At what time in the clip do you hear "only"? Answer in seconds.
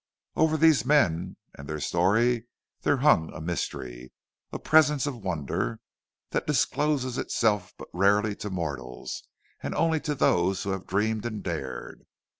9.75-9.99